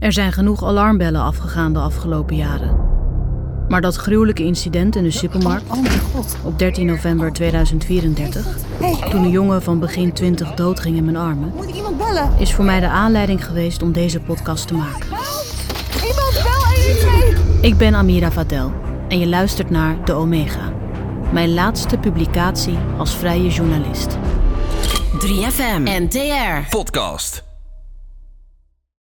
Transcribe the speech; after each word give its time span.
Er 0.00 0.12
zijn 0.12 0.32
genoeg 0.32 0.64
alarmbellen 0.64 1.20
afgegaan 1.20 1.72
de 1.72 1.78
afgelopen 1.78 2.36
jaren. 2.36 2.88
Maar 3.68 3.80
dat 3.80 3.96
gruwelijke 3.96 4.44
incident 4.44 4.96
in 4.96 5.02
de 5.02 5.10
supermarkt 5.10 5.64
op 6.44 6.58
13 6.58 6.86
november 6.86 7.32
2034, 7.32 8.46
toen 9.10 9.22
een 9.22 9.30
jongen 9.30 9.62
van 9.62 9.78
begin 9.78 10.12
20 10.12 10.54
doodging 10.54 10.96
in 10.96 11.04
mijn 11.04 11.16
armen, 11.16 11.52
is 12.38 12.54
voor 12.54 12.64
mij 12.64 12.80
de 12.80 12.88
aanleiding 12.88 13.44
geweest 13.44 13.82
om 13.82 13.92
deze 13.92 14.20
podcast 14.20 14.66
te 14.66 14.74
maken. 14.74 15.06
Ik 17.60 17.76
ben 17.76 17.94
Amira 17.94 18.32
Vadel 18.32 18.72
en 19.08 19.18
je 19.18 19.28
luistert 19.28 19.70
naar 19.70 20.04
De 20.04 20.12
Omega, 20.12 20.72
mijn 21.32 21.54
laatste 21.54 21.98
publicatie 21.98 22.78
als 22.98 23.16
vrije 23.16 23.48
journalist. 23.48 24.18
3FM, 25.18 25.82
NTR. 25.82 26.68
Podcast. 26.70 27.49